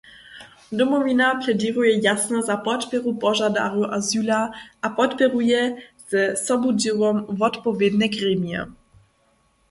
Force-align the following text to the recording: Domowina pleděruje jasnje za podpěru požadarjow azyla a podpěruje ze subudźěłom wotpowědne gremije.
Domowina 0.71 1.35
pleděruje 1.45 2.01
jasnje 2.05 2.41
za 2.43 2.57
podpěru 2.67 3.13
požadarjow 3.23 3.93
azyla 3.97 4.41
a 4.81 4.87
podpěruje 4.99 5.59
ze 6.09 6.23
subudźěłom 6.45 7.17
wotpowědne 7.39 8.07
gremije. 8.15 8.61